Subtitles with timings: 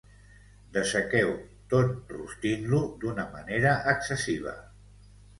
[0.75, 1.27] Dessequeu,
[1.73, 4.55] tot rostint-lo d'una manera excessiva.